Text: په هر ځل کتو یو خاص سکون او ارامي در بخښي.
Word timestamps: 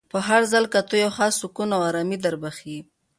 په 0.13 0.19
هر 0.27 0.41
ځل 0.51 0.63
کتو 0.73 0.93
یو 1.03 1.11
خاص 1.17 1.33
سکون 1.41 1.69
او 1.75 1.81
ارامي 1.89 2.17
در 2.23 2.35
بخښي. 2.41 2.77